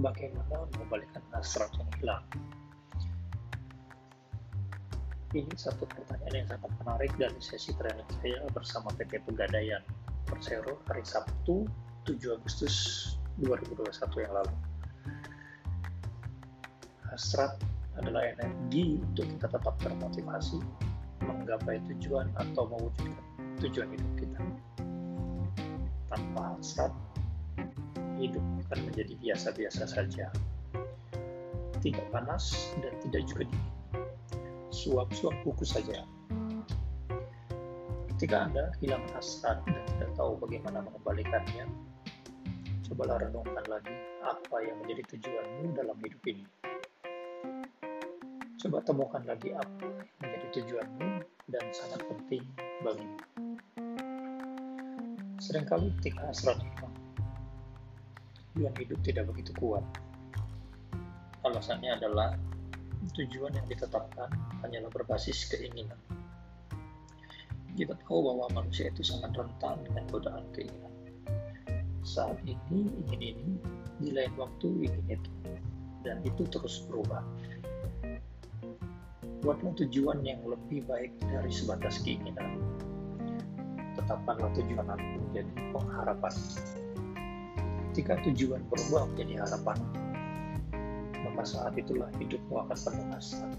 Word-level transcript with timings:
bagaimana 0.00 0.68
mengembalikan 0.76 1.24
hasrat 1.32 1.72
yang 1.80 1.90
hilang. 2.00 2.24
Ini 5.36 5.52
satu 5.58 5.84
pertanyaan 5.90 6.44
yang 6.44 6.48
sangat 6.48 6.72
menarik 6.80 7.12
dari 7.18 7.40
sesi 7.42 7.74
training 7.76 8.08
saya 8.22 8.40
bersama 8.56 8.88
PT 8.96 9.20
Pegadaian 9.26 9.82
Persero 10.24 10.80
hari 10.88 11.04
Sabtu 11.04 11.68
7 12.08 12.36
Agustus 12.40 12.74
2021 13.42 14.24
yang 14.24 14.32
lalu. 14.32 14.54
Hasrat 17.10 17.58
adalah 17.96 18.22
energi 18.28 19.00
untuk 19.00 19.28
kita 19.28 19.46
tetap 19.50 19.74
termotivasi 19.80 20.60
menggapai 21.24 21.80
tujuan 21.90 22.28
atau 22.36 22.68
mewujudkan 22.70 23.24
tujuan 23.60 23.88
hidup 23.92 24.12
kita. 24.20 24.40
Tanpa 26.06 26.54
hasrat, 26.54 26.92
hidup 28.18 28.44
akan 28.66 28.78
menjadi 28.90 29.14
biasa-biasa 29.20 29.84
saja. 29.88 30.32
Tidak 31.80 32.06
panas 32.10 32.74
dan 32.80 32.92
tidak 33.04 33.28
juga 33.28 33.46
dingin. 33.46 33.74
Suap-suap 34.72 35.36
buku 35.46 35.62
saja. 35.62 36.02
Ketika 38.16 38.48
Anda 38.48 38.72
hilang 38.80 39.04
hasrat 39.12 39.60
dan 39.68 39.84
tidak 39.92 40.10
tahu 40.16 40.40
bagaimana 40.40 40.80
mengembalikannya, 40.80 41.68
cobalah 42.88 43.20
renungkan 43.20 43.64
lagi 43.68 43.92
apa 44.24 44.56
yang 44.64 44.80
menjadi 44.80 45.04
tujuanmu 45.14 45.76
dalam 45.76 45.96
hidup 46.00 46.22
ini. 46.24 46.44
Coba 48.56 48.80
temukan 48.88 49.20
lagi 49.28 49.52
apa 49.52 49.84
yang 49.84 50.00
menjadi 50.24 50.46
tujuanmu 50.58 51.08
dan 51.52 51.64
sangat 51.76 52.00
penting 52.08 52.42
bagimu. 52.80 53.20
Seringkali 55.36 55.92
ketika 56.00 56.32
hasrat 56.32 56.56
hilang, 56.56 56.95
tujuan 58.56 58.72
hidup 58.80 58.96
tidak 59.04 59.28
begitu 59.28 59.52
kuat. 59.60 59.84
Alasannya 61.44 61.92
adalah 62.00 62.32
tujuan 63.12 63.52
yang 63.52 63.68
ditetapkan 63.68 64.32
hanyalah 64.64 64.88
berbasis 64.88 65.44
keinginan. 65.52 66.00
Kita 67.76 67.92
tahu 68.08 68.32
bahwa 68.32 68.48
manusia 68.56 68.88
itu 68.88 69.04
sangat 69.04 69.36
rentan 69.36 69.84
dengan 69.84 70.08
godaan 70.08 70.48
keinginan. 70.56 70.88
Saat 72.00 72.40
ini 72.48 72.88
ingin 73.04 73.20
ini, 73.20 73.52
di 74.00 74.08
lain 74.16 74.32
waktu 74.40 74.88
ingin 74.88 75.04
itu, 75.20 75.32
dan 76.00 76.24
itu 76.24 76.48
terus 76.48 76.80
berubah. 76.88 77.20
Buatlah 79.44 79.76
tujuan 79.84 80.24
yang 80.24 80.40
lebih 80.48 80.80
baik 80.88 81.12
dari 81.28 81.52
sebatas 81.52 82.00
keinginan. 82.00 82.56
Tetapkanlah 84.00 84.48
tujuan 84.56 84.88
menjadi 84.96 85.52
pengharapan 85.76 86.32
Ketika 87.96 88.20
tujuan 88.28 88.60
berubah 88.68 89.08
menjadi 89.08 89.40
harapan, 89.40 89.80
maka 91.16 91.42
saat 91.48 91.72
itulah 91.80 92.12
hidupmu 92.20 92.68
akan 92.68 92.76
penuh 92.76 93.08
hasrat. 93.08 93.56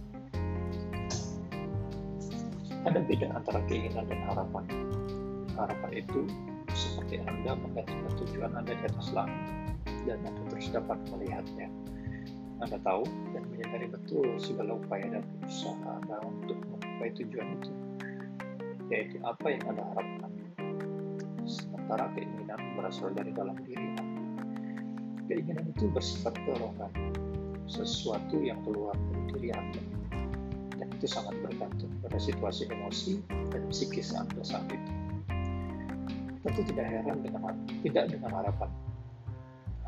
Ada 2.85 3.01
beda 3.01 3.33
antara 3.33 3.65
keinginan 3.65 4.05
dan 4.05 4.21
harapan. 4.29 4.61
Harapan 5.57 5.89
itu 5.89 6.29
seperti 6.69 7.17
Anda 7.25 7.57
menggantungkan 7.57 8.13
tujuan 8.13 8.53
Anda 8.53 8.77
di 8.77 8.85
atas 8.85 9.09
langit 9.09 9.41
dan 10.05 10.21
Anda 10.21 10.41
terus 10.53 10.69
dapat 10.69 11.01
melihatnya. 11.09 11.73
Anda 12.61 12.77
tahu 12.85 13.09
dan 13.33 13.41
menyadari 13.49 13.89
betul 13.89 14.37
segala 14.37 14.77
upaya 14.77 15.17
dan 15.17 15.25
usaha 15.49 15.97
Anda 15.97 16.21
untuk 16.21 16.61
mencapai 16.61 17.09
tujuan 17.25 17.57
itu, 17.57 17.73
yaitu 18.93 19.17
apa 19.25 19.49
yang 19.49 19.65
Anda 19.65 19.81
harapkan. 19.97 20.29
Sementara 21.49 22.13
keinginan 22.13 22.77
berasal 22.77 23.17
dari 23.17 23.33
dalam 23.33 23.57
diri 23.65 23.97
Anda 23.97 24.06
keinginan 25.27 25.69
itu 25.75 25.91
bersifat 25.91 26.33
dorongan 26.47 26.91
sesuatu 27.67 28.39
yang 28.39 28.57
keluar 28.63 28.95
dari 28.95 29.23
diri 29.35 29.49
Anda. 29.51 29.83
Dan 30.79 30.87
itu 30.95 31.05
sangat 31.05 31.35
bergantung 31.43 31.91
pada 31.99 32.15
situasi 32.15 32.71
emosi 32.71 33.19
dan 33.51 33.67
psikis 33.69 34.15
Anda 34.15 34.41
saat 34.41 34.65
itu. 34.71 34.91
Tentu 36.47 36.61
tidak 36.71 36.87
heran 36.87 37.19
dengan 37.21 37.53
tidak 37.83 38.07
dengan 38.07 38.31
harapan. 38.31 38.71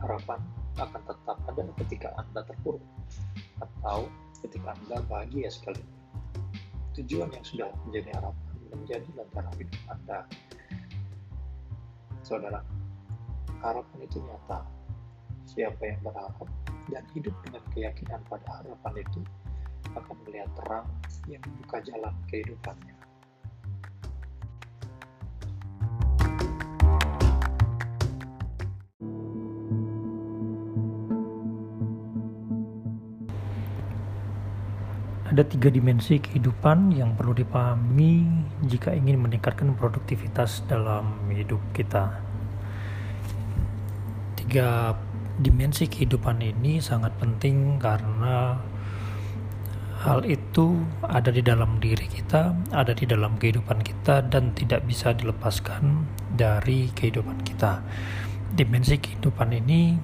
Harapan 0.03 0.39
akan 0.79 1.01
tetap 1.07 1.37
ada 1.47 1.61
ketika 1.87 2.09
Anda 2.19 2.43
terpuruk 2.43 2.83
atau 3.63 4.11
ketika 4.43 4.75
Anda 4.75 5.03
bahagia 5.07 5.47
sekali. 5.47 5.83
Tujuan 6.99 7.31
yang 7.31 7.45
sudah 7.47 7.71
menjadi 7.87 8.11
harapan 8.11 8.49
menjadi 8.69 9.09
lentera 9.17 9.49
hidup 9.57 9.81
Anda. 9.89 10.19
Saudara 12.21 12.61
harapan 13.63 13.99
itu 14.05 14.21
nyata 14.21 14.78
Siapa 15.49 15.81
yang 15.81 15.99
berharap 16.05 16.45
dan 16.93 17.03
hidup 17.17 17.33
dengan 17.41 17.65
keyakinan 17.73 18.21
pada 18.29 18.61
harapan 18.61 18.93
itu 19.01 19.19
akan 19.97 20.15
melihat 20.29 20.49
terang 20.61 20.87
yang 21.25 21.41
membuka 21.41 21.81
jalan 21.81 22.13
kehidupannya. 22.29 22.95
Ada 35.29 35.45
tiga 35.45 35.69
dimensi 35.73 36.17
kehidupan 36.17 36.93
yang 36.93 37.17
perlu 37.17 37.33
dipahami 37.33 38.25
jika 38.69 38.93
ingin 38.93 39.17
meningkatkan 39.21 39.73
produktivitas 39.77 40.61
dalam 40.69 41.17
hidup 41.29 41.61
kita. 41.73 42.17
Tiga 44.37 44.97
dimensi 45.39 45.87
kehidupan 45.87 46.43
ini 46.43 46.83
sangat 46.83 47.15
penting 47.15 47.79
karena 47.79 48.59
hal 50.03 50.27
itu 50.27 50.83
ada 51.03 51.31
di 51.31 51.39
dalam 51.39 51.79
diri 51.79 52.07
kita, 52.11 52.55
ada 52.75 52.91
di 52.91 53.07
dalam 53.07 53.39
kehidupan 53.39 53.79
kita, 53.79 54.23
dan 54.27 54.51
tidak 54.51 54.83
bisa 54.83 55.15
dilepaskan 55.15 56.07
dari 56.35 56.91
kehidupan 56.91 57.39
kita. 57.47 57.83
Dimensi 58.51 58.99
kehidupan 58.99 59.55
ini 59.55 59.95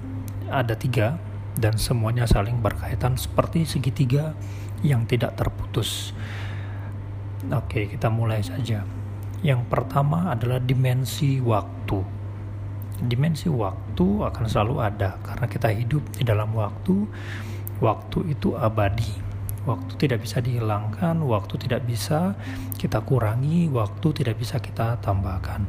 ada 0.48 0.72
tiga, 0.72 1.20
dan 1.56 1.76
semuanya 1.80 2.28
saling 2.28 2.60
berkaitan 2.60 3.16
seperti 3.16 3.64
segitiga 3.64 4.36
yang 4.84 5.08
tidak 5.08 5.36
terputus. 5.36 6.12
Oke, 7.52 7.88
kita 7.88 8.12
mulai 8.12 8.44
saja. 8.44 8.84
Yang 9.40 9.68
pertama 9.68 10.32
adalah 10.32 10.60
dimensi 10.60 11.40
waktu 11.40 12.15
dimensi 13.04 13.52
waktu 13.52 14.24
akan 14.24 14.44
selalu 14.48 14.80
ada 14.80 15.20
karena 15.20 15.46
kita 15.48 15.68
hidup 15.72 16.02
di 16.16 16.24
dalam 16.24 16.52
waktu. 16.56 17.04
Waktu 17.76 18.32
itu 18.32 18.56
abadi. 18.56 19.12
Waktu 19.66 19.98
tidak 19.98 20.24
bisa 20.24 20.38
dihilangkan, 20.40 21.20
waktu 21.26 21.58
tidak 21.58 21.84
bisa 21.84 22.38
kita 22.78 23.02
kurangi, 23.02 23.66
waktu 23.68 24.14
tidak 24.14 24.38
bisa 24.40 24.62
kita 24.62 24.96
tambahkan. 25.02 25.66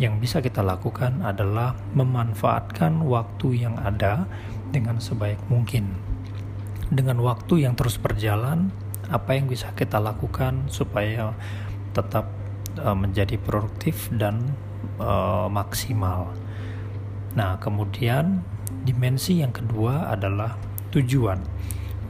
Yang 0.00 0.14
bisa 0.22 0.36
kita 0.40 0.62
lakukan 0.64 1.20
adalah 1.20 1.76
memanfaatkan 1.92 3.02
waktu 3.04 3.66
yang 3.68 3.76
ada 3.82 4.24
dengan 4.72 4.96
sebaik 5.02 5.42
mungkin. 5.52 5.92
Dengan 6.88 7.20
waktu 7.20 7.68
yang 7.68 7.76
terus 7.76 8.00
berjalan, 8.00 8.72
apa 9.12 9.36
yang 9.36 9.50
bisa 9.50 9.74
kita 9.76 10.00
lakukan 10.00 10.72
supaya 10.72 11.36
tetap 11.92 12.30
uh, 12.80 12.96
menjadi 12.96 13.36
produktif 13.36 14.08
dan 14.16 14.40
uh, 14.96 15.50
maksimal. 15.52 16.32
Nah, 17.32 17.56
kemudian 17.56 18.44
dimensi 18.84 19.40
yang 19.40 19.56
kedua 19.56 20.12
adalah 20.12 20.56
tujuan. 20.92 21.40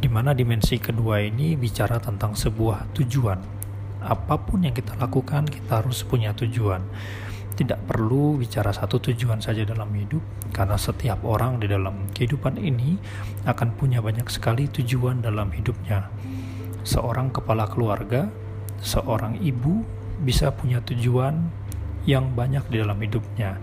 Di 0.02 0.10
mana 0.10 0.34
dimensi 0.34 0.82
kedua 0.82 1.22
ini 1.22 1.54
bicara 1.54 2.02
tentang 2.02 2.34
sebuah 2.34 2.90
tujuan. 2.98 3.38
Apa 4.02 4.34
pun 4.42 4.66
yang 4.66 4.74
kita 4.74 4.98
lakukan, 4.98 5.46
kita 5.46 5.78
harus 5.78 6.02
punya 6.02 6.34
tujuan. 6.34 6.82
Tidak 7.54 7.86
perlu 7.86 8.34
bicara 8.40 8.74
satu 8.74 8.98
tujuan 8.98 9.38
saja 9.38 9.62
dalam 9.62 9.94
hidup, 9.94 10.24
karena 10.50 10.74
setiap 10.74 11.22
orang 11.22 11.62
di 11.62 11.70
dalam 11.70 12.10
kehidupan 12.10 12.58
ini 12.58 12.98
akan 13.46 13.78
punya 13.78 14.02
banyak 14.02 14.26
sekali 14.26 14.66
tujuan 14.66 15.22
dalam 15.22 15.54
hidupnya. 15.54 16.10
Seorang 16.82 17.30
kepala 17.30 17.70
keluarga, 17.70 18.26
seorang 18.82 19.38
ibu 19.38 19.86
bisa 20.26 20.50
punya 20.50 20.82
tujuan 20.82 21.61
yang 22.08 22.34
banyak 22.34 22.64
di 22.70 22.82
dalam 22.82 22.98
hidupnya. 22.98 23.58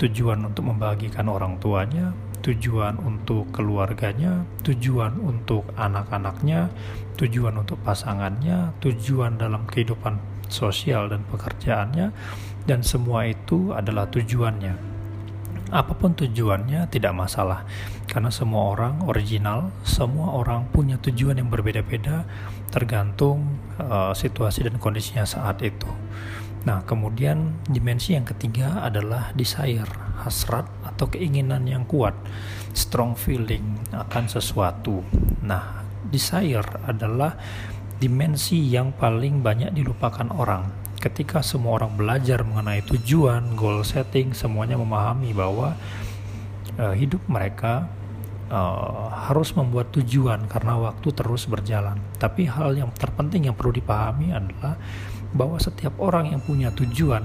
Tujuan 0.00 0.42
untuk 0.48 0.66
membagikan 0.72 1.28
orang 1.28 1.60
tuanya, 1.62 2.16
tujuan 2.42 2.98
untuk 2.98 3.48
keluarganya, 3.54 4.42
tujuan 4.66 5.14
untuk 5.22 5.62
anak-anaknya, 5.78 6.68
tujuan 7.16 7.54
untuk 7.62 7.78
pasangannya, 7.86 8.74
tujuan 8.82 9.38
dalam 9.38 9.62
kehidupan 9.70 10.18
sosial 10.50 11.06
dan 11.06 11.22
pekerjaannya, 11.30 12.10
dan 12.66 12.80
semua 12.82 13.30
itu 13.30 13.70
adalah 13.70 14.10
tujuannya. 14.10 14.92
Apa 15.72 15.96
pun 15.96 16.12
tujuannya 16.12 16.84
tidak 16.92 17.16
masalah, 17.16 17.64
karena 18.04 18.28
semua 18.28 18.76
orang 18.76 19.08
original, 19.08 19.72
semua 19.88 20.36
orang 20.36 20.68
punya 20.68 21.00
tujuan 21.00 21.40
yang 21.40 21.48
berbeda-beda, 21.48 22.28
tergantung 22.68 23.56
uh, 23.80 24.12
situasi 24.12 24.68
dan 24.68 24.76
kondisinya 24.76 25.24
saat 25.24 25.64
itu. 25.64 25.88
Nah, 26.62 26.86
kemudian 26.86 27.58
dimensi 27.66 28.14
yang 28.14 28.22
ketiga 28.22 28.86
adalah 28.86 29.34
desire, 29.34 29.88
hasrat 30.22 30.62
atau 30.86 31.10
keinginan 31.10 31.66
yang 31.66 31.82
kuat, 31.90 32.14
strong 32.70 33.18
feeling 33.18 33.82
akan 33.90 34.30
sesuatu. 34.30 35.02
Nah, 35.42 35.82
desire 36.06 36.66
adalah 36.86 37.34
dimensi 37.98 38.62
yang 38.70 38.94
paling 38.94 39.42
banyak 39.42 39.74
dilupakan 39.74 40.30
orang. 40.30 40.70
Ketika 41.02 41.42
semua 41.42 41.82
orang 41.82 41.98
belajar 41.98 42.46
mengenai 42.46 42.86
tujuan, 42.86 43.58
goal 43.58 43.82
setting, 43.82 44.30
semuanya 44.30 44.78
memahami 44.78 45.34
bahwa 45.34 45.74
uh, 46.78 46.94
hidup 46.94 47.26
mereka 47.26 47.90
uh, 48.52 49.08
harus 49.32 49.56
membuat 49.56 49.90
tujuan 49.96 50.44
karena 50.46 50.76
waktu 50.76 51.08
terus 51.16 51.48
berjalan. 51.48 51.96
Tapi 52.20 52.46
hal 52.46 52.76
yang 52.76 52.92
terpenting 52.92 53.48
yang 53.48 53.56
perlu 53.56 53.72
dipahami 53.72 54.30
adalah 54.30 54.76
bahwa 55.32 55.56
setiap 55.56 55.96
orang 55.96 56.36
yang 56.36 56.44
punya 56.44 56.68
tujuan 56.76 57.24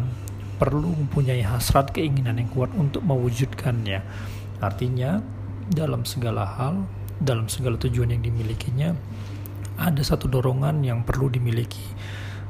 perlu 0.57 0.95
mempunyai 0.95 1.43
hasrat 1.45 1.93
keinginan 1.93 2.39
yang 2.41 2.49
kuat 2.49 2.73
untuk 2.73 3.05
mewujudkannya. 3.05 4.01
Artinya, 4.57 5.21
dalam 5.69 6.01
segala 6.07 6.47
hal, 6.47 6.87
dalam 7.21 7.45
segala 7.45 7.77
tujuan 7.77 8.09
yang 8.09 8.25
dimilikinya, 8.25 8.97
ada 9.77 10.01
satu 10.01 10.25
dorongan 10.25 10.81
yang 10.81 11.05
perlu 11.05 11.29
dimiliki. 11.29 11.83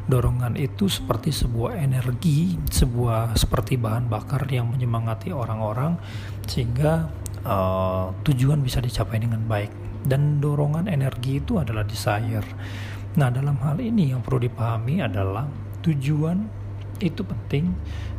Dorongan 0.07 0.55
itu 0.55 0.87
seperti 0.87 1.35
sebuah 1.35 1.83
energi, 1.83 2.55
sebuah 2.71 3.35
seperti 3.35 3.75
bahan 3.75 4.07
bakar 4.07 4.47
yang 4.47 4.71
menyemangati 4.71 5.35
orang-orang 5.35 5.99
sehingga 6.47 7.11
uh, 7.45 8.09
tujuan 8.25 8.63
bisa 8.63 8.81
dicapai 8.81 9.21
dengan 9.21 9.43
baik. 9.45 9.69
Dan 10.07 10.39
dorongan 10.39 10.87
energi 10.87 11.43
itu 11.43 11.59
adalah 11.59 11.83
desire. 11.83 12.45
Nah, 13.17 13.33
dalam 13.33 13.57
hal 13.59 13.81
ini 13.81 14.13
yang 14.15 14.21
perlu 14.23 14.45
dipahami 14.45 15.03
adalah 15.03 15.49
tujuan 15.83 16.47
itu 17.01 17.21
penting, 17.21 17.73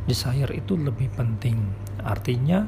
desire 0.06 0.50
itu 0.54 0.74
lebih 0.78 1.10
penting. 1.14 1.58
Artinya 2.02 2.66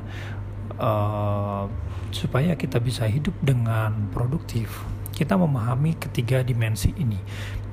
uh, 0.78 1.66
supaya 2.10 2.54
kita 2.58 2.82
bisa 2.82 3.06
hidup 3.06 3.34
dengan 3.42 4.10
produktif, 4.10 4.82
kita 5.14 5.36
memahami 5.38 5.94
ketiga 5.98 6.40
dimensi 6.40 6.90
ini 6.96 7.18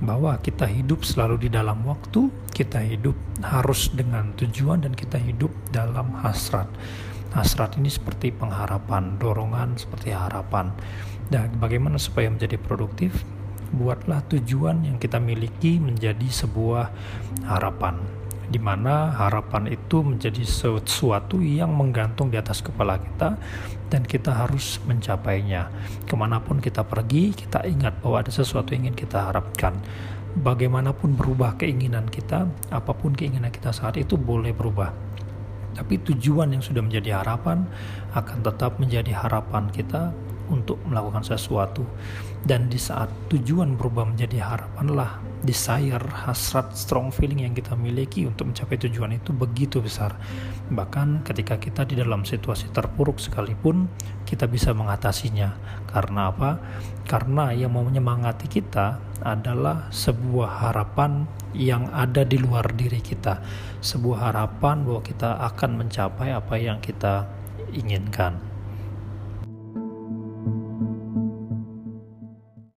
bahwa 0.04 0.38
kita 0.38 0.70
hidup 0.70 1.02
selalu 1.02 1.48
di 1.48 1.50
dalam 1.50 1.82
waktu, 1.86 2.30
kita 2.54 2.82
hidup 2.82 3.18
harus 3.42 3.90
dengan 3.94 4.34
tujuan 4.38 4.86
dan 4.86 4.94
kita 4.94 5.18
hidup 5.18 5.50
dalam 5.74 6.14
hasrat. 6.22 6.70
Hasrat 7.38 7.78
ini 7.78 7.94
seperti 7.94 8.34
pengharapan, 8.34 9.22
dorongan 9.22 9.78
seperti 9.78 10.10
harapan. 10.10 10.74
Dan 11.30 11.54
bagaimana 11.62 12.02
supaya 12.02 12.34
menjadi 12.34 12.58
produktif? 12.58 13.14
buatlah 13.68 14.24
tujuan 14.32 14.88
yang 14.88 14.96
kita 14.96 15.20
miliki 15.20 15.80
menjadi 15.80 16.24
sebuah 16.24 16.88
harapan 17.44 18.00
di 18.48 18.64
mana 18.64 19.12
harapan 19.12 19.68
itu 19.68 20.00
menjadi 20.00 20.40
sesuatu 20.48 21.44
yang 21.44 21.76
menggantung 21.76 22.32
di 22.32 22.40
atas 22.40 22.64
kepala 22.64 22.96
kita 22.96 23.36
dan 23.92 24.08
kita 24.08 24.32
harus 24.32 24.80
mencapainya. 24.88 25.68
Ke 26.08 26.16
mana 26.16 26.40
pun 26.40 26.64
kita 26.64 26.88
pergi, 26.88 27.36
kita 27.36 27.68
ingat 27.68 28.00
bahwa 28.00 28.24
ada 28.24 28.32
sesuatu 28.32 28.72
yang 28.72 28.88
ingin 28.88 29.04
kita 29.04 29.28
harapkan. 29.28 29.76
Bagaimanapun 30.40 31.20
berubah 31.20 31.60
keinginan 31.60 32.08
kita, 32.08 32.48
apa 32.72 32.96
pun 32.96 33.12
keinginan 33.12 33.52
kita 33.52 33.76
saat 33.76 34.00
itu 34.00 34.16
boleh 34.16 34.56
berubah. 34.56 34.96
Tapi 35.78 36.02
tujuan 36.02 36.50
yang 36.58 36.64
sudah 36.66 36.82
menjadi 36.82 37.22
harapan 37.22 37.70
akan 38.18 38.38
tetap 38.42 38.82
menjadi 38.82 39.14
harapan 39.14 39.70
kita 39.70 40.10
untuk 40.50 40.82
melakukan 40.88 41.24
sesuatu. 41.24 41.84
Dan 42.48 42.72
di 42.72 42.80
saat 42.80 43.12
tujuan 43.28 43.76
berubah 43.76 44.08
menjadi 44.08 44.40
harapanlah 44.40 45.20
desire, 45.44 46.02
hasrat, 46.02 46.74
strong 46.74 47.12
feeling 47.12 47.44
yang 47.44 47.54
kita 47.54 47.76
miliki 47.76 48.24
untuk 48.26 48.50
mencapai 48.50 48.80
tujuan 48.88 49.20
itu 49.20 49.36
begitu 49.36 49.84
besar. 49.84 50.16
Bahkan 50.72 51.28
ketika 51.28 51.60
kita 51.60 51.84
di 51.84 52.00
dalam 52.00 52.24
situasi 52.24 52.72
terpuruk 52.72 53.20
sekalipun 53.20 53.92
kita 54.24 54.48
bisa 54.48 54.72
mengatasinya. 54.72 55.54
Karena 55.92 56.32
apa? 56.32 56.52
karena 57.08 57.56
yang 57.56 57.72
mau 57.72 57.88
menyemangati 57.88 58.52
kita 58.52 59.00
adalah 59.24 59.88
sebuah 59.90 60.68
harapan 60.68 61.24
yang 61.56 61.88
ada 61.96 62.28
di 62.28 62.36
luar 62.36 62.76
diri 62.76 63.00
kita. 63.00 63.40
Sebuah 63.80 64.30
harapan 64.30 64.84
bahwa 64.84 65.02
kita 65.02 65.40
akan 65.56 65.88
mencapai 65.88 66.36
apa 66.36 66.60
yang 66.60 66.84
kita 66.84 67.26
inginkan 67.72 68.47